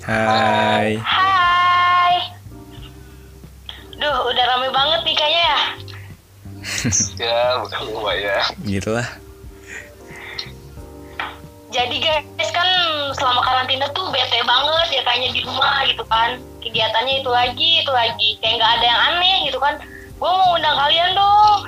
[0.00, 0.96] Hai.
[0.98, 2.14] Hai.
[4.00, 5.60] Duh, udah rame banget nih kayaknya ya.
[7.24, 9.08] ya bukan lumayan Gitulah.
[11.70, 12.66] Jadi guys kan
[13.14, 16.42] selama karantina tuh bete banget ya kayaknya di rumah gitu kan.
[16.58, 18.28] Kegiatannya itu lagi, itu lagi.
[18.42, 19.78] Kayak nggak ada yang aneh gitu kan.
[20.18, 21.58] Gue mau undang kalian dong.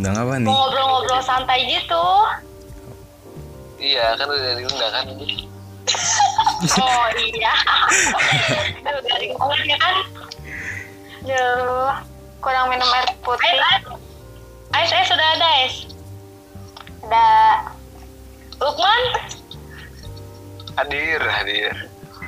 [0.00, 0.48] Udah apa nih?
[0.48, 2.06] Mau ngobrol-ngobrol santai gitu.
[3.76, 5.04] iya kan udah diundang kan
[6.80, 7.54] Oh iya.
[8.82, 9.96] Duh, ya kan.
[11.22, 11.92] Duh,
[12.40, 13.60] kurang minum air putih.
[14.72, 15.76] Ais, Ais sudah ada Ais.
[17.06, 17.26] Ada
[18.56, 19.02] Lukman?
[20.76, 21.72] hadir hadir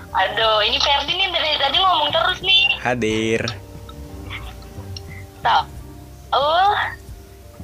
[0.08, 2.64] Aduh, ini Ferdi nih dari tadi ngomong terus nih.
[2.80, 3.44] Hadir.
[5.44, 5.68] Tau.
[6.32, 6.72] Oh,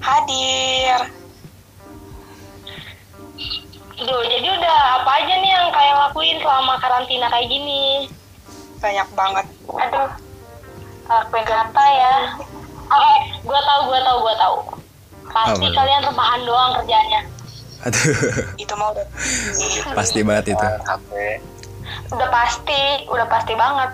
[0.05, 1.09] hadir.
[3.95, 8.11] Duh, jadi udah apa aja nih yang kalian lakuin selama karantina kayak gini?
[8.83, 9.47] Banyak banget.
[9.71, 10.11] Aduh,
[11.07, 12.15] Lakuin apa ya?
[12.91, 13.15] Oke,
[13.47, 14.57] gua tahu, gua tahu, gua tahu.
[15.31, 15.77] Pasti Apa?
[15.79, 17.21] kalian rebahan doang kerjanya.
[17.85, 18.17] Aduh.
[18.57, 19.07] itu mah udah
[19.95, 20.67] Pasti banget itu.
[20.89, 21.11] HP
[22.11, 23.91] udah pasti, udah pasti banget.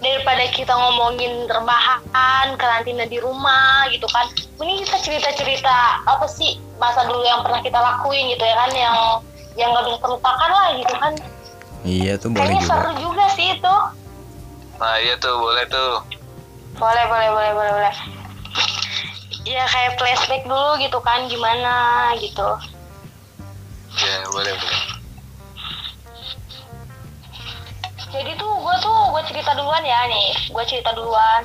[0.00, 4.26] Daripada kita ngomongin rebahan, karantina di rumah gitu kan.
[4.58, 8.96] Mending kita cerita-cerita apa sih masa dulu yang pernah kita lakuin gitu ya kan yang
[9.54, 11.12] yang gak bisa terlupakan lah gitu kan.
[11.84, 12.72] Iya tuh boleh Kayaknya juga.
[12.72, 13.76] seru juga sih itu.
[14.74, 15.92] nah iya tuh boleh tuh
[16.74, 17.94] Boleh, boleh, boleh, boleh, boleh.
[19.44, 21.72] Ya kayak flashback dulu gitu kan gimana
[22.18, 22.48] gitu.
[23.94, 24.80] ya boleh boleh
[28.10, 31.42] Jadi tuh gue tuh gue cerita duluan ya nih, gue cerita duluan.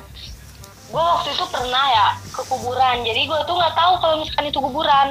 [0.86, 4.58] Gue waktu itu pernah ya ke kuburan, jadi gue tuh nggak tahu kalau misalkan itu
[4.58, 5.08] kuburan.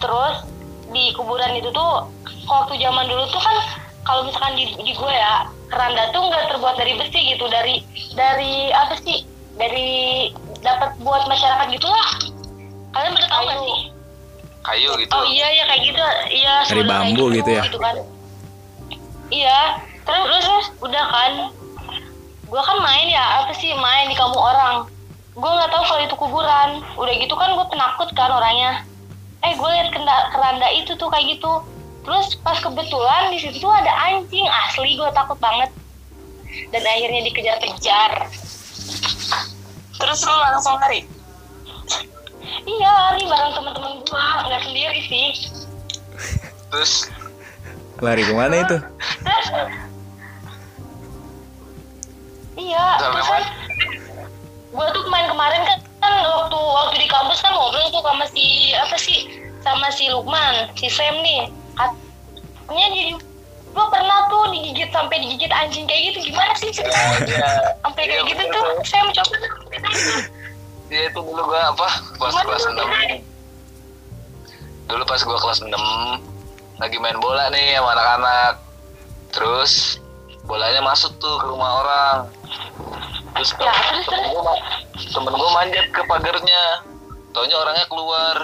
[0.00, 0.36] Terus
[0.90, 2.08] di kuburan itu tuh
[2.50, 3.56] waktu zaman dulu tuh kan
[4.02, 7.84] kalau misalkan di, di gue ya keranda tuh nggak terbuat dari besi gitu, dari
[8.18, 9.22] dari apa sih?
[9.60, 10.32] Dari
[10.64, 12.08] dapat buat masyarakat gitulah.
[12.90, 13.78] Kalian pada tahu nggak sih?
[14.60, 16.00] kayu gitu Oh iya ya kayak gitu,
[16.36, 17.62] iya Dari bambu kayak gitu ya?
[17.80, 17.96] kan.
[19.30, 19.60] Iya,
[20.02, 21.32] terus terus, terus udah kan,
[22.50, 24.90] gue kan main ya apa sih main di kampung orang.
[25.38, 26.70] Gue nggak tahu kalau itu kuburan.
[26.98, 28.82] Udah gitu kan gue penakut kan orangnya.
[29.40, 31.52] Eh gue liat kenda- keranda itu tuh kayak gitu.
[32.00, 35.70] Terus pas kebetulan di situ tuh ada anjing asli gue takut banget.
[36.68, 38.12] Dan akhirnya dikejar-kejar.
[39.96, 41.04] Terus lu langsung lari.
[42.60, 45.28] Iya lari bareng teman-teman gue nggak sendiri sih.
[46.70, 47.10] terus
[47.98, 48.76] Lari ke mana itu?
[49.20, 49.46] Terus
[52.56, 53.44] Iya, terus kan
[54.70, 55.78] gue tuh main kemarin kan,
[56.10, 59.30] kan waktu waktu di kampus kan ngobrol tuh sama si apa sih
[59.62, 61.46] sama si Lukman, si Sam nih.
[61.78, 63.14] Katanya dia
[63.70, 66.34] gue pernah tuh digigit sampai digigit anjing kayak gitu.
[66.34, 66.74] Gimana sih?
[66.74, 66.90] Ya,
[67.86, 69.38] sampai kayak gitu tuh saya mencoba
[70.90, 71.86] ya itu dulu gua apa
[72.18, 72.66] pas Gimana kelas?
[72.66, 73.22] 6
[74.90, 75.70] dulu pas gua kelas 6
[76.82, 78.58] lagi main bola nih sama anak-anak.
[79.30, 80.02] Terus
[80.42, 82.26] bolanya masuk tuh ke rumah orang
[83.32, 84.32] terus Ya, terus, temen terus.
[84.32, 84.62] gua ma-
[84.94, 86.62] temen gua manjat ke pagarnya
[87.30, 88.36] taunya orangnya keluar.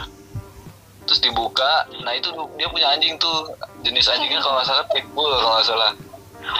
[1.02, 1.72] Terus dibuka.
[2.02, 3.46] Nah itu dia punya anjing tuh.
[3.80, 5.90] Jenis anjingnya kalau nggak salah pitbull kalau nggak salah.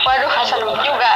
[0.02, 1.12] Waduh, seru juga.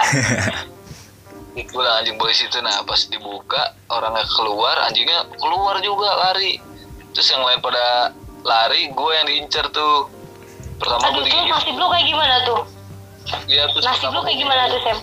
[1.55, 2.59] pitbull anjing polisi itu.
[2.59, 6.59] Nah pas dibuka orangnya keluar anjingnya keluar juga lari.
[7.11, 10.11] Terus yang lain pada lari gue yang diincar tuh.
[10.79, 11.51] Pertama aduh gue digigit.
[11.51, 12.61] nasib lu kayak gimana tuh?
[13.47, 14.99] Dia terus nasib lu kayak gimana tuh Sam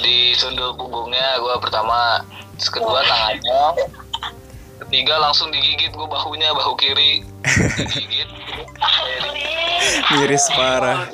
[0.00, 2.20] di sundul punggungnya gue pertama
[2.54, 3.62] terus kedua tangannya
[4.80, 7.24] ketiga langsung digigit gue bahunya bahu kiri
[7.78, 8.28] digigit
[10.10, 11.08] Miris parah.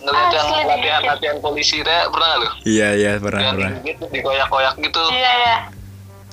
[0.00, 3.70] ngeliat yang latihan latihan polisi deh pernah nggak lu Iya iya pernah yang pernah.
[3.76, 5.56] digigit dikoyak-koyak gitu Iya, iya.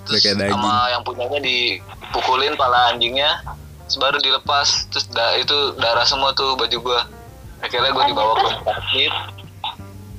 [0.02, 0.54] Udah kayak daging.
[0.56, 3.44] sama yang punyanya dipukulin pala anjingnya
[3.84, 7.00] terus baru dilepas terus da itu darah semua tuh baju gua
[7.60, 9.12] akhirnya gua dibawa ke rumah sakit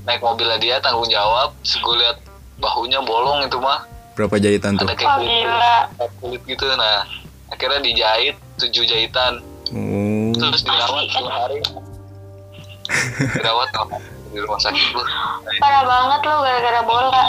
[0.08, 1.52] naik mobilnya dia tanggung jawab.
[1.78, 2.16] Gua lihat
[2.56, 3.84] bahunya bolong itu mah.
[4.16, 4.88] Berapa jahitan tuh?
[4.88, 5.76] ada kayak Oh, kulit, gila.
[6.19, 6.64] kulit gitu.
[6.75, 7.05] Nah
[7.49, 9.44] akhirnya dijahit tujuh jahitan.
[9.69, 10.32] Oh.
[10.32, 11.60] terus dirawat dua hari.
[13.37, 13.69] dirawat
[14.28, 15.05] di rumah sakit gua.
[15.60, 17.22] Parah banget lu gara-gara bola.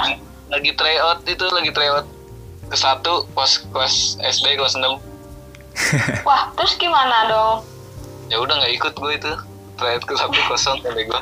[0.49, 2.07] lagi tryout itu lagi tryout.
[2.69, 4.85] Ke satu pas kelas SD kelas 6
[6.27, 7.65] Wah, terus gimana dong?
[8.29, 9.31] ya udah nggak ikut gue itu.
[9.75, 11.21] Tryout ke satu kosong sampai gue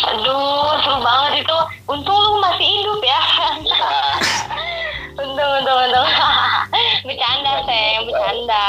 [0.00, 3.20] aduh seru banget itu untung lu masih hidup ya
[5.22, 6.08] untung untung untung
[7.06, 8.68] bercanda Sam bercanda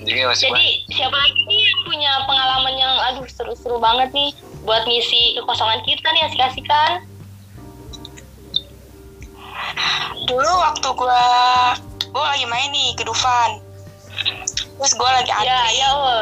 [0.00, 4.30] anjing anjingnya masih Jadi siapa lagi nih yang punya pengalaman yang aduh seru-seru banget nih
[4.64, 7.04] buat ngisi kekosongan kita nih asik-asikan.
[10.24, 11.24] Dulu waktu gua
[12.16, 13.60] gua lagi main nih ke Dufan.
[14.80, 15.52] Terus gua lagi antri.
[15.52, 16.20] Ya, ya, Ul.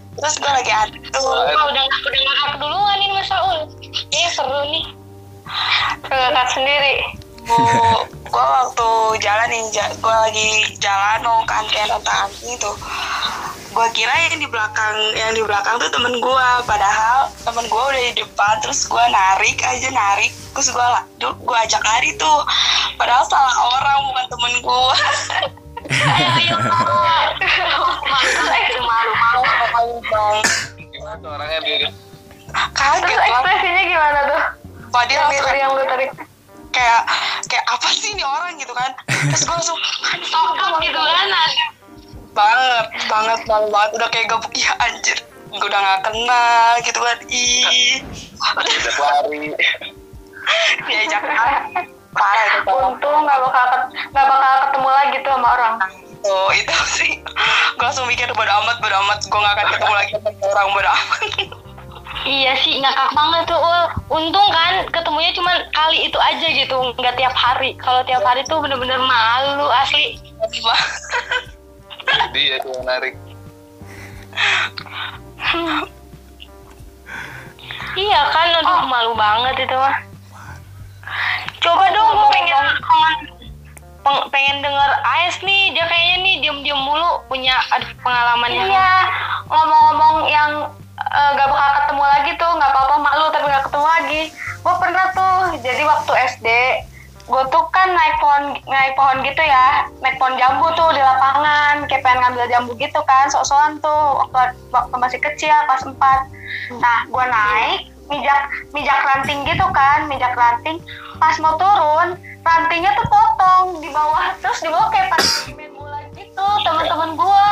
[0.16, 1.20] Terus gua lagi antri tuh.
[1.22, 3.58] Wah, udah udah ngakak duluan nih Mas Saul.
[4.10, 4.84] Eh, seru nih.
[6.08, 6.94] Ngakak sendiri.
[7.46, 8.88] gua, gua waktu
[9.22, 12.74] jalan nih ja- gua lagi jalan mau ke antrian tentang anjing tuh
[13.70, 18.02] gua kira yang di belakang yang di belakang tuh temen gua padahal temen gua udah
[18.02, 20.74] di depan terus gua narik aja narik terus
[21.20, 22.40] du- gua ajak lari tuh
[22.96, 24.96] padahal salah orang bukan temen gua
[25.86, 26.56] Ayo, ayo.
[28.82, 30.36] malu malu malu malu bang
[30.90, 31.90] gimana tuh orangnya dia
[32.74, 34.42] kaget ekspresinya gimana tuh?
[34.90, 36.10] padahal Yang, lihat yang lu tarik.
[36.72, 37.02] kayak
[37.48, 38.92] kayak apa sih ini orang gitu kan?
[39.08, 39.78] Terus gua langsung
[40.24, 41.00] Sokap gitu.
[41.00, 41.28] Kan.
[42.36, 43.90] banget banget malu banget.
[43.96, 45.18] Udah kayak gabuk ya anjir.
[45.56, 47.18] Gue udah gak kenal gitu kan.
[47.32, 48.04] Ih.
[48.60, 49.56] Udah lari
[50.86, 51.22] diajak
[52.16, 52.88] parah itu parah.
[52.90, 53.64] Untung nggak bakal
[54.12, 55.74] nggak bakal ketemu lagi tuh sama orang.
[56.26, 57.12] oh itu sih
[57.78, 60.90] gue langsung mikir bodo amat bodo amat gue gak akan ketemu lagi sama orang bodo
[60.90, 61.22] amat
[62.26, 63.82] Iya sih ngakak banget tuh Ul.
[64.10, 67.78] Untung kan ketemunya cuma kali itu aja gitu, nggak tiap hari.
[67.78, 70.18] Kalau tiap hari tuh bener-bener malu asli.
[72.34, 73.14] dia tuh yang narik
[77.96, 79.96] Iya kan, aduh malu banget itu mah.
[81.66, 82.66] Coba dong, gue pengen
[84.00, 88.92] peng- pengen denger Ais nih, dia kayaknya nih diem-diem mulu punya aduh pengalaman yang Iya,
[89.50, 90.50] ngomong-ngomong yang
[90.96, 94.22] eh, gak bakal ketemu lagi tuh, nggak apa-apa malu tapi gak ketemu lagi.
[94.62, 96.48] Gue pernah tuh, jadi waktu SD,
[97.26, 101.82] gue tuh kan naik pohon naik pohon gitu ya, naik pohon jambu tuh di lapangan,
[101.86, 105.98] kayak pengen ngambil jambu gitu kan, sok-sokan tuh waktu waktu masih kecil kelas 4
[106.78, 108.40] Nah, gue naik, mijak
[108.70, 110.78] mijak ranting gitu kan, mijak ranting.
[111.16, 112.12] Pas mau turun,
[112.44, 115.24] rantingnya tuh potong di bawah, terus di bawah kayak pas
[115.56, 117.46] main bola gitu, teman-teman gue.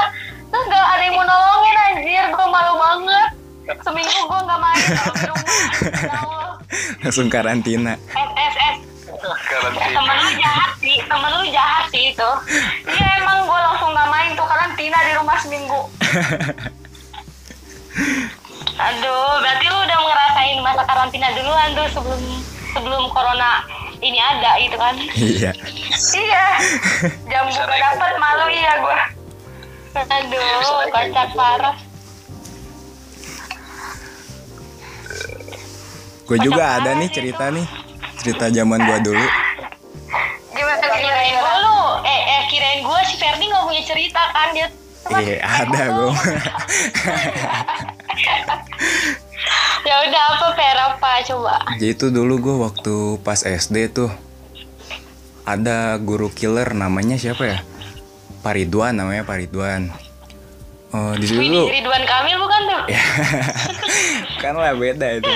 [0.52, 3.30] Terus gak ada yang mau nolongin anjir, gue malu banget.
[3.80, 5.48] Seminggu gue gak main kalau di rumah.
[6.12, 6.52] Allah.
[7.00, 7.96] Langsung karantina.
[8.12, 8.76] S S S.
[9.24, 12.30] karantina Temen lu jahat sih, temen lu jahat sih itu.
[12.84, 15.80] Iya emang gue langsung gak main tuh karantina di rumah seminggu.
[18.74, 22.20] Aduh, berarti lu udah ngerasain masa karantina duluan tuh sebelum
[22.74, 23.62] sebelum corona
[24.02, 24.94] ini ada gitu kan?
[25.14, 25.50] Iya.
[25.94, 26.46] Iya,
[27.30, 28.98] jambu gak dapet malu iya gue.
[29.94, 31.76] Aduh, kocak parah.
[36.24, 37.66] Gue juga ada nih cerita nih.
[38.24, 39.26] Cerita zaman gua dulu.
[40.56, 41.78] Gimana Kirain gua lu,
[42.08, 44.68] eh, eh kirain gua si Ferdi nggak punya cerita kan dia.
[45.04, 46.12] Iya, ada gue.
[49.94, 51.54] Ya udah apa Fer apa coba?
[51.78, 54.10] Jadi itu dulu gue waktu pas SD tuh
[55.46, 57.58] ada guru killer namanya siapa ya?
[58.42, 59.94] Paridwan namanya Paridwan.
[60.90, 62.82] Oh, di situ Wih, Ridwan Kamil bukan tuh?
[62.98, 63.02] ya
[64.42, 65.30] kan lah beda itu.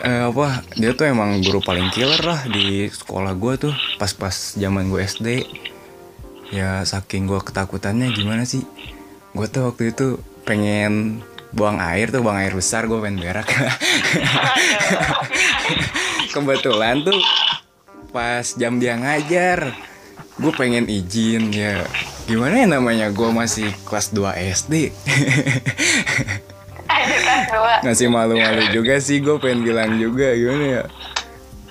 [0.00, 4.88] Eh, apa dia tuh emang guru paling killer lah di sekolah gue tuh pas-pas zaman
[4.88, 5.44] gue SD
[6.56, 8.64] ya saking gue ketakutannya gimana sih
[9.36, 10.16] gue tuh waktu itu
[10.48, 11.20] pengen
[11.52, 13.48] buang air tuh buang air besar gue pengen berak.
[16.34, 17.20] Kebetulan tuh
[18.12, 19.76] pas jam dia ngajar
[20.40, 21.84] gue pengen izin ya.
[22.24, 24.74] Gimana ya namanya gue masih kelas 2 SD
[27.82, 30.82] ngasih malu-malu juga sih gue pengen bilang juga gimana ya.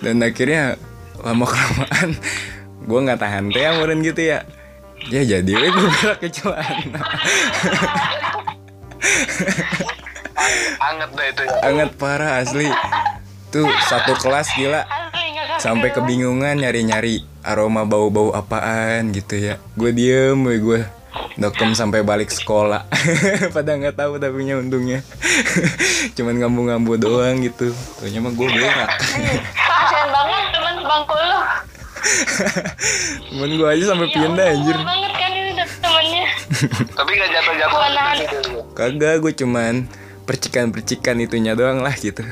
[0.02, 0.78] Dan akhirnya
[1.22, 2.10] lama kelamaan
[2.82, 4.46] gue nggak tahan teh meren gitu ya.
[5.10, 7.02] Ya jadi gue berak ke celana
[10.82, 11.56] anget dah itu ya.
[11.66, 12.68] Anget parah asli.
[13.52, 14.88] Tuh satu kelas gila.
[15.62, 19.56] Sampai kebingungan nyari-nyari aroma bau-bau apaan gitu ya.
[19.78, 20.82] Gue diem we gue
[21.38, 22.88] dokem sampai balik sekolah.
[23.56, 25.06] Pada nggak tahu tapi nya untungnya.
[26.18, 27.70] Cuman ngambu-ngambu doang gitu.
[28.00, 28.90] Taunya mah gue berak.
[29.54, 31.40] Kasian banget temen bangku lu.
[33.30, 34.78] cuman gue aja sampai pindah Allah, anjir.
[34.82, 35.11] banget.
[36.70, 37.80] Tapi gak jatuh-jatuh.
[38.78, 39.88] Kagak gue cuman
[40.26, 42.22] percikan-percikan itunya doang lah gitu.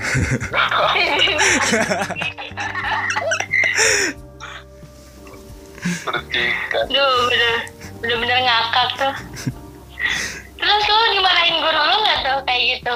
[5.80, 6.86] Percikan.
[6.92, 7.56] Duh, bener
[8.00, 9.14] bener-bener ngakak tuh.
[10.60, 12.96] Terus lu dimarahin guru lu nggak tuh kayak gitu?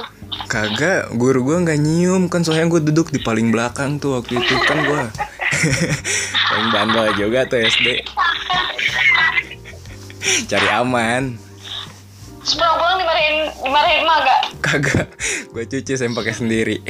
[0.50, 2.30] kagak guru gue nggak nyium.
[2.30, 5.02] Kan soalnya gue duduk di paling belakang tuh waktu itu kan gue
[6.50, 8.04] paling bandel juga tuh SD
[10.48, 11.36] cari aman.
[12.44, 14.42] Terus pulang-pulang dimarahin dimarahin emak gak?
[14.64, 15.08] kagak.
[15.52, 16.80] Gue cuci sempak sendiri.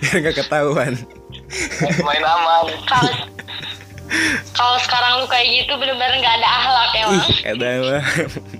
[0.00, 0.94] Biar nggak ketahuan.
[2.06, 2.70] Main aman.
[2.86, 3.12] Kalau
[4.58, 7.14] kalau sekarang lu kayak gitu bener-bener nggak ada akhlak emang.
[7.14, 8.04] ih ada mah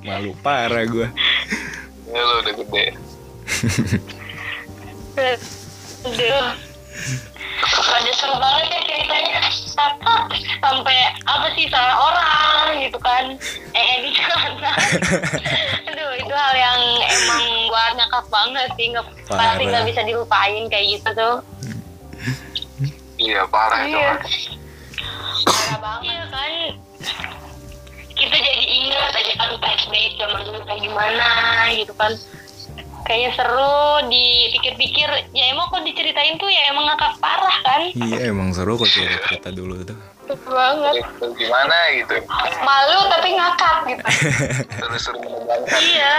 [0.07, 1.09] malu parah gue
[2.11, 2.85] ya lu udah gede.
[6.07, 6.47] Aduh.
[7.61, 9.39] Ada seru banget ya ceritanya.
[9.77, 10.15] Apa?
[10.61, 13.37] Sampai apa sih salah orang gitu kan?
[13.73, 14.73] Eh di sana.
[15.89, 18.87] Aduh itu hal yang emang buat ngakak banget sih.
[18.93, 21.37] Nggak, pasti nggak bisa dilupain kayak gitu tuh.
[23.21, 24.13] iya parah itu Iya.
[25.45, 26.05] Parah banget.
[26.09, 26.53] Iya kan.
[28.11, 31.29] Kita jadi ingat aja kan flashback zaman dulu kayak gimana
[31.73, 32.13] gitu kan.
[33.07, 37.83] Kayaknya seru dipikir-pikir ya emang kok diceritain tuh ya emang ngakak parah kan.
[37.97, 40.95] iya emang seru kok cerita cerita dulu tuh Seru banget.
[41.03, 42.15] Itu gimana gitu
[42.63, 44.03] Malu tapi ngakak gitu.
[45.25, 46.17] menegangkan Iya.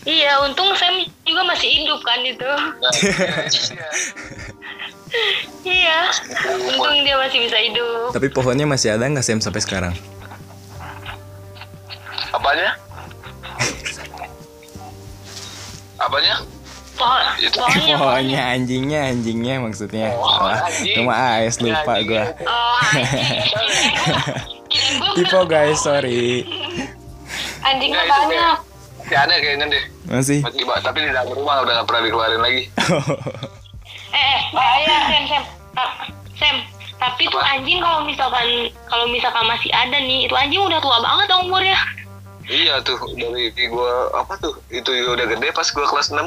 [0.00, 0.96] Iya, untung Sam
[1.28, 2.40] juga masih hidup kan itu.
[2.40, 3.88] nah, iya, iya.
[5.60, 5.98] Iya.
[6.72, 8.08] Untung dia masih bisa hidup.
[8.16, 9.94] tapi pohonnya masih ada nggak Sam sampai sekarang
[12.30, 12.78] apanya
[16.00, 16.36] apanya
[16.92, 17.56] Pohon, Itu.
[17.56, 17.96] pohonnya.
[17.96, 20.96] pohonnya anjingnya anjingnya maksudnya Oh, anjing.
[20.98, 22.08] cuma AS lupa Anjing.
[22.10, 22.76] gue Oh,
[25.12, 26.44] Tipo guys sorry
[27.62, 28.56] Anjingnya Nggak, itu banyak.
[29.00, 30.38] masih ada kayaknya deh masih
[30.78, 32.62] tapi di dalam rumah udah gak pernah dikeluarin lagi
[34.10, 35.42] Eh, eh, bahaya Sam, Sam.
[35.70, 35.96] Ta-
[36.34, 36.56] Sam,
[36.96, 38.42] tapi tuh anjing kalau misalkan
[38.84, 41.78] kalau misalkan masih ada nih, itu anjing udah tua banget dong umurnya.
[42.50, 46.18] Iya tuh dari gua apa tuh itu juga udah gede pas gua kelas 6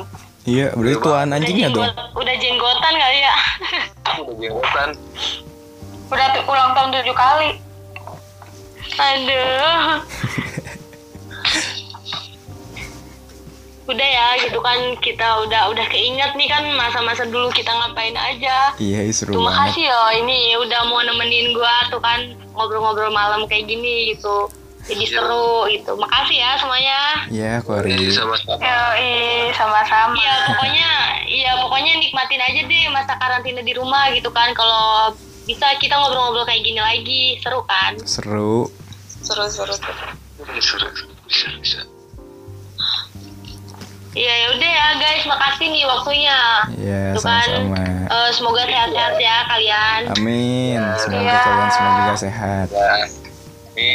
[0.46, 3.34] iya berarti tuan anjingnya udah dong jenggot- Udah jenggotan kali ya.
[4.22, 4.90] udah jenggotan
[6.06, 7.50] Udah ulang tahun tujuh kali.
[8.94, 9.98] Aduh.
[13.84, 18.72] udah ya gitu kan kita udah udah keinget nih kan masa-masa dulu kita ngapain aja.
[18.78, 23.44] iya seru Terima banget kasih loh ini udah mau nemenin gua tuh kan ngobrol-ngobrol malam
[23.44, 24.48] kayak gini gitu.
[24.84, 25.16] Jadi Iya.
[25.16, 25.92] seru gitu.
[25.96, 27.00] Makasih ya semuanya.
[27.28, 29.16] iya Kori Jadi sama-sama Yoi,
[29.54, 30.14] sama-sama.
[30.14, 30.90] Iya pokoknya
[31.26, 34.52] iya pokoknya nikmatin aja deh masa karantina di rumah gitu kan.
[34.52, 37.96] Kalau bisa kita ngobrol-ngobrol kayak gini lagi seru kan.
[38.04, 38.68] seru
[39.20, 39.72] Seru-seru.
[40.60, 40.88] Seru.
[41.24, 41.80] bisa bisa
[44.14, 46.38] Iya ya udah ya guys, makasih nih waktunya.
[46.78, 50.02] iya kan, sama-sama eh, semoga sehat-sehat ya kalian.
[50.14, 51.40] amin semoga Iya.
[51.42, 52.94] kalian semua juga sehat ya
[53.74, 53.90] ini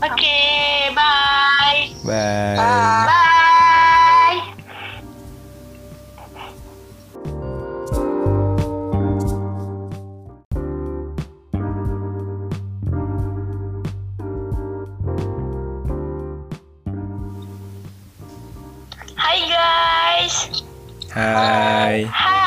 [0.00, 1.90] Oke, bye.
[2.04, 3.28] bye Bye.
[19.16, 20.62] Hai guys.
[21.10, 22.37] hai Hai.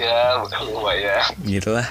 [0.00, 1.86] Ya bukan lumayan gitulah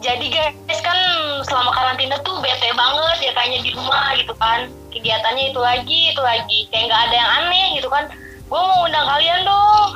[0.00, 0.96] Jadi guys kan
[1.44, 4.64] selama karantina tuh bete banget ya kayaknya di rumah gitu kan.
[4.88, 6.58] Kegiatannya itu lagi, itu lagi.
[6.72, 8.08] Kayak nggak ada yang aneh gitu kan.
[8.48, 9.88] Gue mau undang kalian dong.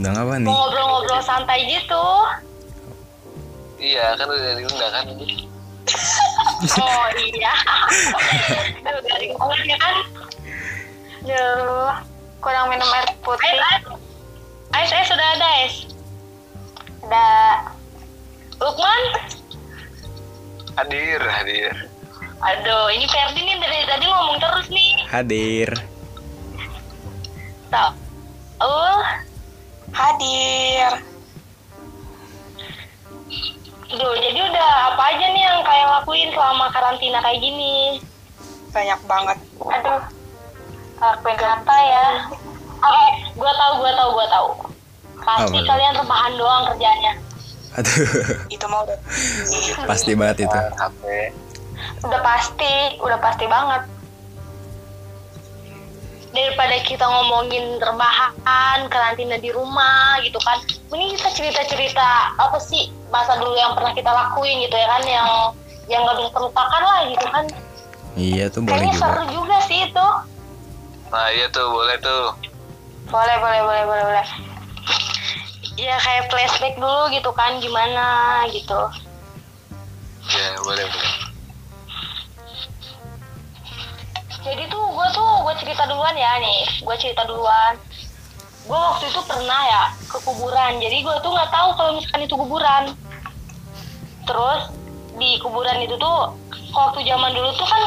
[0.00, 2.06] udah apa nih Mau ngobrol-ngobrol santai gitu.
[3.76, 5.04] iya kan udah diundang kan
[6.80, 7.52] Oh iya.
[8.80, 9.94] Garing banget ya kan.
[11.20, 11.92] Duh,
[12.40, 13.60] kurang minum air putih.
[14.76, 15.74] Ais, Ais, sudah ada Ais.
[17.06, 17.26] Ada
[18.60, 19.02] Lukman?
[20.76, 21.72] hadir hadir
[22.36, 24.92] Aduh, ini Ferdi nih dari tadi ngomong terus nih.
[25.08, 25.70] hadir
[27.72, 27.96] Tau.
[28.60, 29.00] Oh,
[29.96, 31.00] hadir.
[33.86, 38.04] Duh, jadi udah apa aja nih yang kalian lakuin selama karantina kayak gini?
[38.76, 39.38] Banyak banget.
[39.64, 40.02] Aduh,
[41.00, 42.06] Lakuin apa ya?
[42.76, 43.06] Oke,
[43.40, 44.48] gua tahu, gua tahu, gua tahu.
[45.16, 45.68] Pasti Apa?
[45.68, 47.12] kalian rebahan doang kerjanya.
[47.76, 47.92] aduh
[48.48, 48.96] itu mah udah
[49.84, 51.02] pasti banget itu HP
[52.00, 53.82] udah pasti, udah pasti banget.
[56.32, 60.56] Daripada kita ngomongin rebahan, karantina di rumah gitu kan.
[60.88, 65.28] Mending kita cerita-cerita apa sih masa dulu yang pernah kita lakuin gitu ya kan yang
[65.86, 67.44] yang gak bisa terlupakan lah gitu kan.
[68.16, 70.08] iya tuh boleh Kayaknya juga seru juga sih itu.
[71.06, 72.24] nah iya tuh boleh tuh
[73.06, 74.26] Boleh, boleh, boleh, boleh, boleh.
[75.76, 78.06] Ya kayak flashback dulu gitu kan gimana
[78.48, 78.80] gitu.
[80.26, 81.14] ya boleh boleh
[84.46, 87.74] Jadi tuh gue tuh gue cerita duluan ya nih, gue cerita duluan.
[88.66, 92.34] gue waktu itu pernah ya ke kuburan jadi gue tuh nggak tahu kalau misalkan itu
[92.34, 92.84] kuburan
[94.26, 94.62] terus
[95.22, 96.34] di kuburan itu tuh
[96.74, 97.82] waktu zaman dulu tuh kan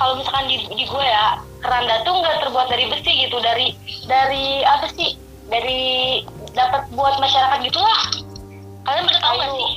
[0.00, 3.76] kalau misalkan di, di gue ya keranda tuh nggak terbuat dari besi gitu dari
[4.08, 5.20] dari apa sih
[5.52, 8.00] dari dapat buat masyarakat gitulah
[8.82, 9.70] kalian pada tahu nggak sih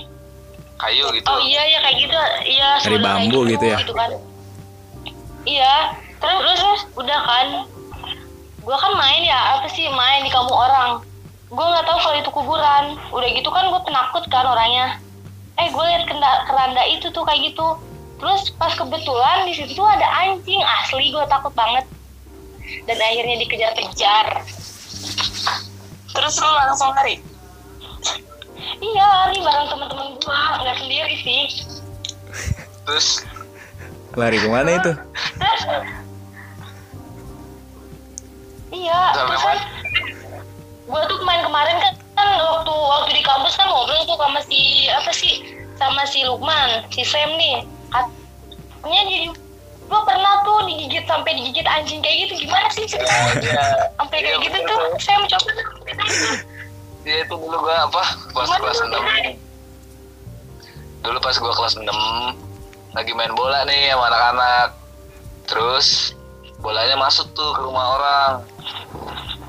[0.76, 2.16] kayu gitu Oh iya ya kayak gitu,
[2.52, 3.80] iya Dari bambu gitu ya?
[3.80, 4.12] kan.
[5.46, 5.76] Iya,
[6.20, 7.48] terus terus, udah kan,
[8.60, 11.00] gue kan main ya apa sih main di kampung orang.
[11.48, 12.86] Gue nggak tahu kalau itu kuburan.
[13.14, 15.00] Udah gitu kan gue penakut kan orangnya.
[15.56, 17.80] Eh gue liat kenda- keranda itu tuh kayak gitu.
[18.20, 21.88] Terus pas kebetulan di situ tuh ada anjing asli gue takut banget.
[22.84, 24.44] Dan akhirnya dikejar-kejar.
[26.16, 27.20] Terus lu langsung lari.
[28.80, 31.44] Iya lari bareng teman-teman gue, nggak sendiri sih.
[32.86, 33.26] terus
[34.16, 34.92] Lari ke mana itu?
[35.36, 35.62] Terus
[38.76, 39.60] Iya, terus kan
[40.86, 44.86] gue tuh main kemarin kan, kan waktu waktu di kampus kan ngobrol tuh sama si
[44.92, 45.34] apa sih
[45.76, 47.66] sama si Lukman, si Sam nih.
[47.92, 49.18] Katanya di
[49.86, 53.38] gue pernah tuh digigit sampai digigit anjing kayak gitu gimana sih ceritanya?
[53.42, 53.66] ya,
[53.98, 55.65] Sampai Iya, kayak gitu tuh, mencoba ya
[57.36, 58.80] itu dulu gua apa pas kelas?
[58.80, 58.96] 6
[61.04, 61.84] dulu pas gua kelas 6
[62.96, 64.68] lagi main bola nih sama anak-anak.
[65.46, 66.16] Terus
[66.64, 68.32] bolanya masuk tuh ke rumah orang.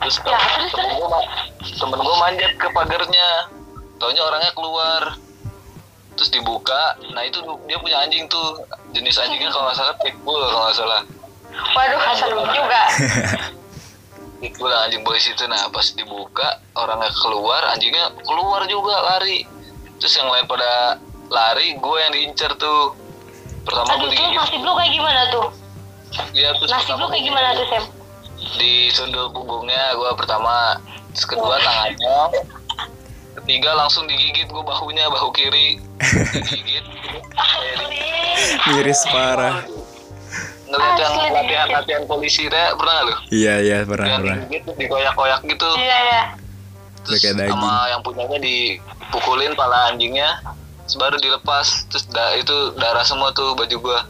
[0.03, 0.37] Terus Ya,
[0.75, 1.31] temen ma-
[1.63, 3.29] temen gua manjat ke pagarnya
[4.03, 5.03] taunya orangnya keluar.
[6.19, 6.99] Terus dibuka.
[7.15, 7.39] Nah itu
[7.71, 8.67] dia punya anjing tuh.
[8.91, 11.01] Jenis anjingnya kalau nggak salah pitbull kalau nggak salah.
[11.57, 12.83] Waduh, seru juga.
[14.39, 19.45] pitbull anjing polisi itu nah pas dibuka orangnya keluar anjingnya keluar juga lari.
[19.97, 21.01] Terus yang lain pada
[21.33, 22.93] lari gue yang diincar tuh.
[23.67, 24.39] Pertama Aduh, gue terus digigit.
[24.39, 25.47] nasib lu kayak gimana tuh?
[26.33, 27.85] dia terus Nasib pertama lu kayak gimana tuh, Sam?
[28.61, 30.79] di sundul punggungnya gue pertama.
[31.17, 32.19] Terus kedua tangannya.
[33.43, 35.81] Ketiga langsung digigit gue bahunya bahu kiri.
[36.37, 36.85] Digigit.
[38.69, 39.65] Miris parah.
[40.67, 43.15] Ngeliat yang Asli latihan latihan polisi deh pernah nggak lu?
[43.31, 44.37] Iya iya pernah yang pernah.
[44.43, 45.69] digigit dikoyak-koyak gitu.
[45.77, 46.23] Iya, iya.
[47.07, 47.55] terus kayak daging.
[47.55, 50.43] sama yang punyanya dipukulin pala anjingnya
[50.83, 54.01] terus baru dilepas terus da- itu darah semua tuh baju gua.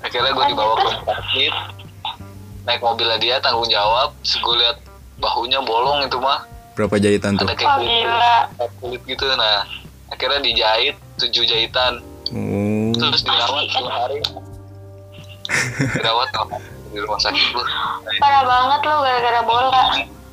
[0.00, 1.54] Akhirnya gua dibawa ke rumah sakit
[2.64, 4.16] naik mobilnya dia tanggung jawab.
[4.24, 4.76] Terus gua lihat
[5.16, 6.44] bahunya bolong itu mah.
[6.72, 7.44] Berapa jahitan tuh?
[7.44, 9.66] ada kayak Oh, kulit, kulit gitu nah.
[10.08, 12.00] Akhirnya dijahit tujuh jahitan.
[12.28, 12.92] Oh.
[12.92, 14.20] terus dirawat dua hari
[15.96, 16.28] dirawat
[16.88, 17.64] di rumah sakit gua
[18.20, 19.82] Parah banget lu gara-gara bola.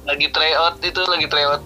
[0.06, 1.62] lagi tryout itu lagi tryout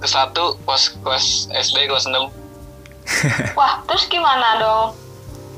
[0.00, 2.14] ke satu pas kelas SD kelas 6
[3.58, 4.88] Wah, terus gimana dong?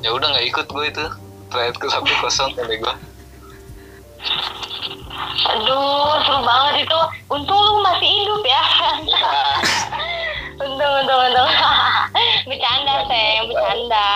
[0.03, 1.05] ya udah nggak ikut gue itu
[1.49, 2.95] tryout ke satu kosong sampai gue
[5.43, 7.01] Aduh, seru banget itu.
[7.27, 8.63] Untung lu masih hidup ya.
[10.63, 11.51] untung, untung, untung.
[12.49, 14.11] bercanda, Sam, bercanda.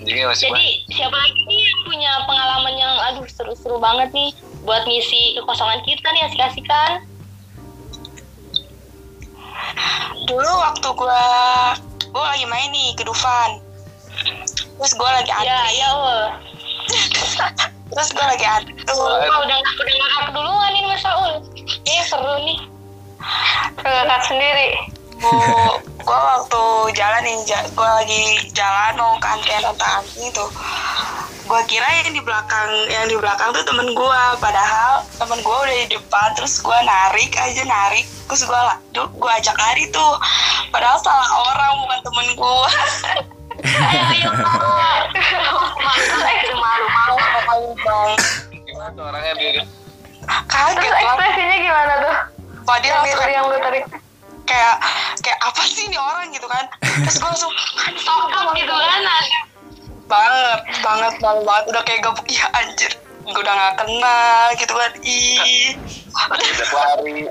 [0.00, 4.32] Anjingnya masih Jadi, siapa lagi nih yang punya pengalaman yang aduh seru-seru banget nih
[4.64, 6.90] buat ngisi kekosongan kita nih asik-asikan?
[10.24, 11.24] Dulu waktu gua
[12.16, 13.60] gua lagi main nih ke Dufan.
[14.80, 15.52] Terus gua lagi antri.
[15.52, 15.90] Ya, ya.
[17.92, 18.72] Terus gua lagi antri.
[18.88, 21.44] Wah, udah udah ngakak duluan nih Mas Saul.
[21.84, 22.58] Eh, seru nih.
[23.84, 24.99] Ngakak sendiri.
[25.20, 26.62] Gua, gua waktu
[26.96, 30.48] jalan nih ja- gua lagi jalan mau ke antrian tentang anjing tuh
[31.44, 34.38] gua kira yang di belakang yang di belakang tuh temen gua.
[34.38, 38.06] Padahal temen gua udah di depan terus gua narik aja narik.
[38.30, 38.46] Terus
[38.94, 40.14] du- gua ajak lari tuh.
[40.70, 42.70] Padahal salah orang bukan temen gua.
[43.60, 45.52] Ayo, ayo,
[46.56, 48.10] malu, malu, malu, malu, bang.
[48.64, 49.64] gimana tuh orangnya dia
[50.48, 52.16] kaget Terus ekspresinya gimana tuh?
[52.64, 53.84] Padahal Yang, langsung yang lu tarik.
[54.50, 54.76] Kayak
[55.22, 56.66] kayak apa sih ini orang gitu kan?
[56.82, 57.52] Terus gua langsung
[57.94, 59.00] Sokap gitu kan?
[60.10, 61.64] banget banget banget banget.
[61.70, 62.92] Udah kayak gabuk ya anjir.
[63.30, 64.92] Gue udah gak kenal gitu kan.
[65.06, 65.78] Ih.
[66.34, 67.30] Udah lari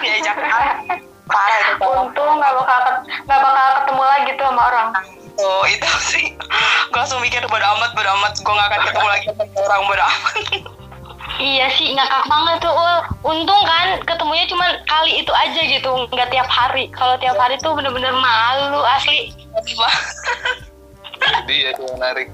[0.00, 1.02] diajak lari.
[1.26, 2.00] parah itu parah.
[2.06, 4.88] Untung nggak bakal ket- nggak bakal ketemu lagi tuh sama orang.
[5.40, 6.26] oh itu sih.
[6.92, 8.32] Gue langsung mikir bodo amat bodo amat.
[8.40, 10.79] Gue gak akan ketemu lagi sama orang bodo amat
[11.38, 12.96] Iya sih ngakak banget tuh Ul.
[13.22, 16.90] Untung kan ketemunya cuma kali itu aja gitu, nggak tiap hari.
[16.90, 19.30] Kalau tiap hari tuh bener-bener malu asli.
[21.44, 22.28] dia tuh yang narik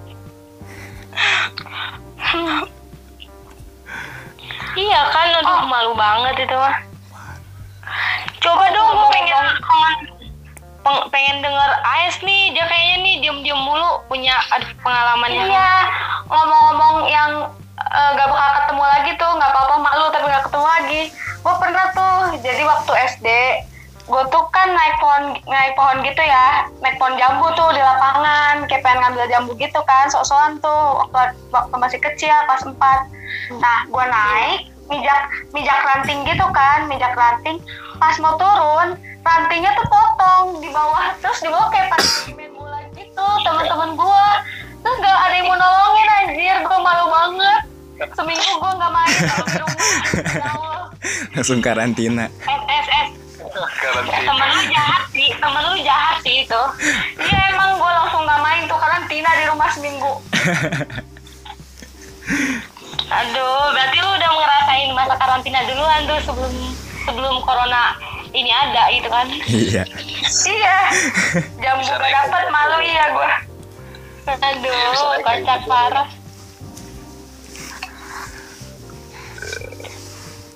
[4.77, 6.77] Iya kan, aduh malu banget itu mah.
[8.45, 9.47] Coba dong, gue pengen
[10.85, 15.49] peng- pengen denger AS nih, dia kayaknya nih diem-diem mulu punya aduh pengalamannya.
[15.49, 15.73] Iya,
[16.29, 17.33] ngomong-ngomong yang
[17.77, 21.03] eh, gak bakal ketemu lagi tuh nggak apa-apa malu tapi gak ketemu lagi.
[21.45, 23.29] Gue pernah tuh jadi waktu SD
[24.07, 28.63] gue tuh kan naik pohon naik pohon gitu ya naik pohon jambu tuh di lapangan
[28.71, 32.79] kayak pengen ngambil jambu gitu kan sok-sokan tuh waktu waktu masih kecil kelas 4
[33.59, 37.59] nah gue naik mijak mijak ranting gitu kan mijak ranting.
[37.99, 38.95] Pas mau turun
[39.27, 42.05] rantingnya tuh potong di bawah terus di bawah kayak pas
[51.37, 52.29] langsung karantina.
[52.45, 53.11] S S S
[53.81, 54.27] karantina.
[54.27, 56.63] Temen lu jahat sih temen lu jahat sih itu.
[57.21, 60.13] Iya emang gue langsung nggak main tuh karantina di rumah seminggu.
[63.07, 66.55] Aduh berarti lu udah ngerasain masa karantina duluan tuh sebelum
[67.07, 67.95] sebelum corona
[68.35, 69.27] ini ada gitu kan?
[69.47, 69.87] Iya.
[70.27, 70.79] Iya.
[71.63, 73.31] Gak naik dapet malu iya gue
[74.27, 76.09] aduh kocak parah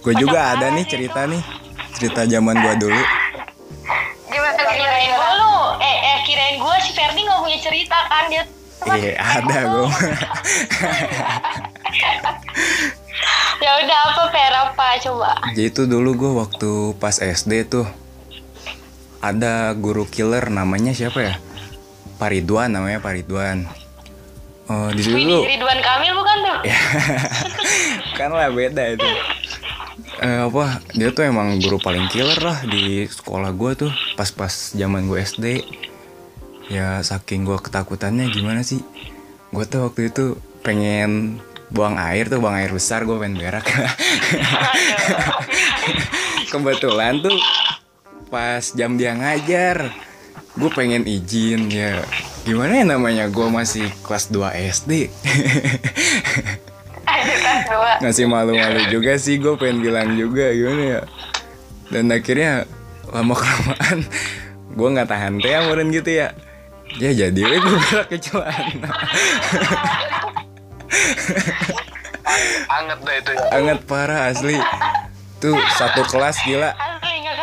[0.01, 1.43] gue juga ada nih cerita nih
[2.01, 3.03] cerita zaman gue dulu.
[4.33, 5.53] Gimana kirain gue lu
[5.85, 8.25] eh, eh kirain gue si Ferdi nggak punya cerita kan?
[8.33, 8.45] Dia
[8.97, 9.89] iya ada gue
[13.61, 14.87] ya udah apa Per apa?
[15.05, 15.37] Coba.
[15.53, 17.85] Jadi itu dulu gue waktu pas SD tuh
[19.21, 21.35] ada guru killer namanya siapa ya?
[22.17, 23.69] Paridwan namanya Paridwan.
[24.71, 26.59] Oh di situ Ridwan Kamil bukan tuh?
[28.19, 29.05] Kan lah beda itu
[30.21, 35.09] Eh, apa dia tuh emang guru paling killer lah di sekolah gue tuh pas-pas zaman
[35.09, 35.65] gue SD
[36.69, 38.85] ya saking gue ketakutannya gimana sih?
[39.49, 41.41] Gue tuh waktu itu pengen
[41.73, 43.65] buang air tuh buang air besar gue pengen berak.
[46.53, 47.41] Kebetulan tuh
[48.29, 49.89] pas jam dia ngajar
[50.53, 52.05] gue pengen izin ya.
[52.45, 54.93] Gimana ya namanya gue masih kelas 2 SD
[58.01, 61.01] ngasih malu-malu juga sih gue pengen bilang juga gimana ya?
[61.91, 62.65] Dan akhirnya
[63.11, 63.99] lama kelamaan
[64.71, 66.35] gue nggak tahan teh amurin gitu ya.
[66.99, 68.91] Ya jadi gue berak ke celana
[72.71, 73.47] anget dah itu ya.
[73.55, 74.57] Anget parah asli.
[75.41, 76.73] Tuh satu kelas gila.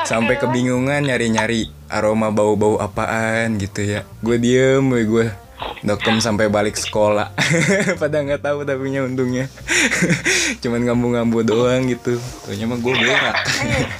[0.07, 4.01] Sampai kebingungan nyari-nyari aroma bau-bau apaan gitu ya.
[4.23, 5.27] Gue diem gue
[5.85, 7.33] dokem sampai balik sekolah.
[8.01, 9.45] Pada nggak tahu tapi nya untungnya.
[10.63, 12.17] Cuman ngambu-ngambu doang gitu.
[12.45, 13.35] Taunya mah gue berak.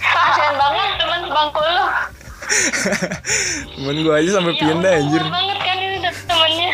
[0.01, 1.85] Kasian banget teman bangku lu.
[3.77, 5.21] Cuman gue aja sampai Ya pindah anjir.
[5.27, 6.71] banget kan ini temennya.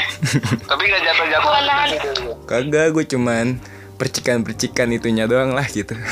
[0.69, 1.51] Tapi gak jatuh-jatuh
[1.91, 2.09] gitu.
[2.47, 3.59] kagak gue cuman
[3.97, 5.95] percikan-percikan itunya doang lah gitu.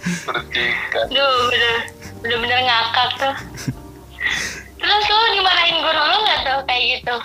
[0.00, 1.06] Percikan.
[1.12, 3.34] Duh, bener bener-bener ngakak tuh.
[4.80, 7.16] Terus lu dimarahin guru lu nggak tuh kayak gitu?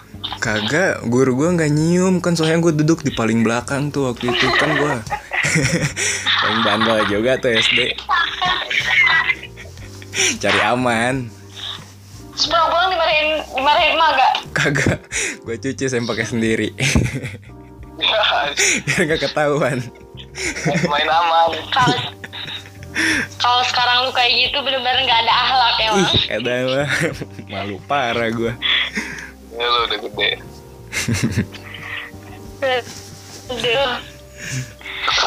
[0.42, 2.20] kagak guru gue nggak nyium.
[2.20, 4.94] Kan soalnya gue duduk di paling belakang tuh waktu itu kan gue
[6.42, 7.80] paling bandel juga tuh SD
[10.42, 11.30] cari aman.
[12.36, 14.34] Terus pulang-pulang dimarahin dimarahin mah gak?
[14.56, 15.00] kagak
[15.46, 16.70] gue cuci saya pakai sendiri.
[18.86, 19.80] Biar nggak ketahuan.
[20.92, 21.56] Main aman
[23.36, 26.00] Kalau sekarang lu kayak gitu bener-bener nggak ada akhlak emang.
[26.02, 26.90] ih ada mah
[27.52, 28.54] malu parah gue
[29.52, 30.30] ya lu udah gede
[33.46, 33.92] Aduh.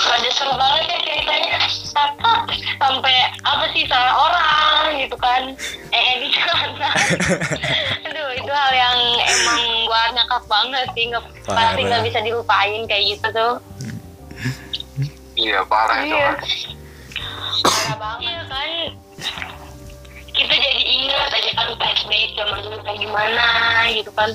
[0.08, 1.56] Ada seru banget ya ceritanya.
[1.94, 2.32] Apa
[2.76, 5.54] sampai apa sih salah orang gitu kan?
[5.88, 6.90] Eh di sana.
[8.08, 13.04] Aduh itu hal yang emang buat ngakak banget sih nggak pasti nggak bisa dilupain kayak
[13.12, 13.54] gitu tuh.
[15.36, 16.26] iya parah itu Iya.
[16.26, 16.38] mah.
[17.98, 18.70] Banget Iya kan.
[20.30, 23.46] Kita jadi ingat aja kan flashback zaman dulu kayak gimana
[23.90, 24.30] gitu kan.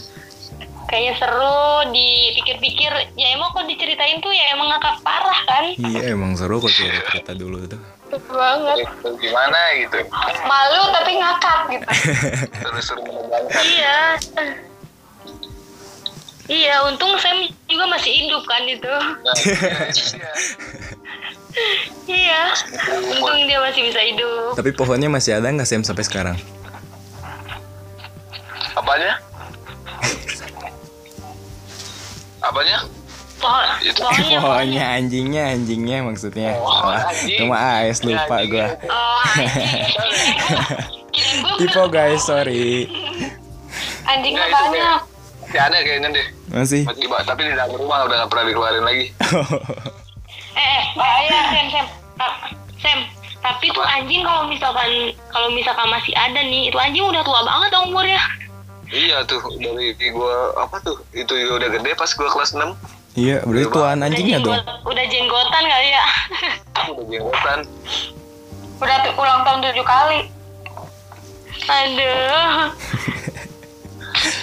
[0.92, 1.64] Kayaknya seru
[1.96, 5.66] dipikir-pikir ya emang kok diceritain tuh ya emang ngakak parah kan.
[5.80, 7.80] iya emang seru kok cerita cerita dulu tuh
[8.12, 8.78] Seru banget.
[9.02, 9.98] Gimana gitu
[10.46, 11.88] Malu tapi ngakak gitu.
[13.74, 14.00] iya.
[16.44, 18.84] Iya, untung Sam juga masih hidup kan itu.
[18.92, 20.32] nah, iya, iya.
[22.04, 22.42] Iya.
[23.14, 24.54] Untung dia masih bisa hidup.
[24.54, 26.38] tapi pohonnya masih ada nggak Sam sampai sekarang
[28.74, 29.14] apanya
[32.44, 32.78] apanya
[33.36, 34.00] Pohon, Itu.
[34.00, 34.40] pohonnya.
[34.40, 37.38] pohonnya anjingnya anjingnya maksudnya Oh, anjing.
[37.38, 39.20] cuma AS lupa gue Oh,
[41.60, 42.88] Tipo guys sorry
[44.06, 45.00] anjingnya itu banyak.
[45.44, 46.82] masih ada kayaknya deh masih
[47.22, 49.06] tapi di dalam rumah udah gak pernah dikeluarin lagi
[50.54, 51.86] Eh, eh, bahaya Sam, Sam.
[52.14, 52.40] Ta-
[52.78, 53.00] Sam,
[53.40, 54.90] tapi tuh anjing kalau misalkan
[55.28, 58.22] kalau misalkan masih ada nih, itu anjing udah tua banget dong umurnya.
[58.88, 62.78] Iya tuh dari gua apa tuh itu udah gede pas gua kelas 6
[63.14, 64.62] Iya, berarti tuan anjingnya udah dong.
[64.86, 66.04] udah jenggotan kali ya
[66.88, 67.60] udah jenggotan.
[68.78, 70.20] Udah ulang tahun tujuh kali.
[71.64, 72.70] aduh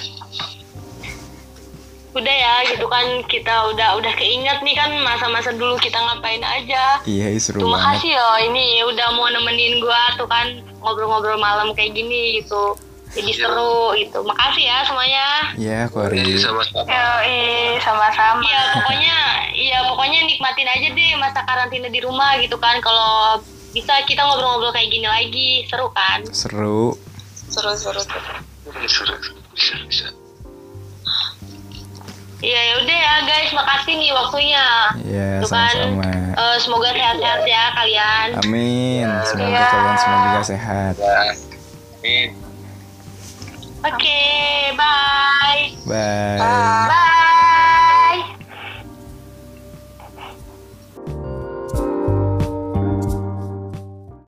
[2.11, 6.99] udah ya gitu kan kita udah udah keinget nih kan masa-masa dulu kita ngapain aja
[7.07, 7.87] Iya, seru Terima banget.
[8.03, 12.75] kasih loh ini udah mau nemenin gua tuh kan ngobrol-ngobrol malam kayak gini gitu.
[13.11, 14.23] Jadi seru gitu.
[14.23, 15.27] Makasih ya semuanya.
[15.59, 16.14] Iya, Kori.
[16.14, 16.87] Jadi sama-sama.
[16.87, 17.42] Yoi,
[17.83, 18.42] sama-sama.
[18.42, 19.16] Iya pokoknya
[19.51, 22.79] iya pokoknya nikmatin aja deh masa karantina di rumah gitu kan.
[22.79, 26.23] Kalau bisa kita ngobrol-ngobrol kayak gini lagi seru kan.
[26.31, 26.94] Seru.
[27.51, 28.35] seru seru seru
[28.87, 29.14] Seru.
[29.51, 30.07] Bisa, bisa.
[32.40, 34.66] Iya ya udah ya guys makasih nih waktunya.
[35.05, 35.68] Iya, Tuh kan.
[35.76, 36.09] sama-sama.
[36.33, 38.29] Eh, semoga sehat-sehat ya kalian.
[38.40, 39.07] Amin.
[39.29, 39.66] Semoga Iya.
[39.68, 40.94] kalian semua juga sehat.
[40.96, 41.20] Ya.
[42.00, 42.29] Amin.
[43.81, 44.22] Oke,
[44.72, 45.62] bye.
[45.85, 46.40] Bye.
[46.88, 47.88] Bye.